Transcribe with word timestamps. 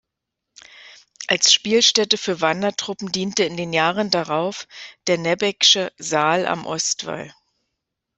Als 1.27 1.53
Spielstätte 1.53 2.17
für 2.17 2.41
Wandertruppen 2.41 3.11
diente 3.11 3.43
in 3.43 3.55
den 3.55 3.71
Jahren 3.71 4.09
darauf 4.09 4.67
der 5.05 5.19
Nebeck’sche 5.19 5.91
Saal 5.99 6.47
am 6.47 6.65
Ostwall. 6.65 7.31